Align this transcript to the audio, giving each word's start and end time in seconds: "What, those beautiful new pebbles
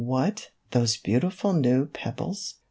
"What, 0.01 0.49
those 0.71 0.97
beautiful 0.97 1.53
new 1.53 1.85
pebbles 1.85 2.55